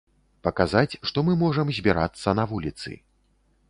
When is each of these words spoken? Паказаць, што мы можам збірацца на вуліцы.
Паказаць, 0.47 0.97
што 1.11 1.25
мы 1.29 1.37
можам 1.43 1.67
збірацца 1.81 2.37
на 2.41 2.51
вуліцы. 2.55 3.01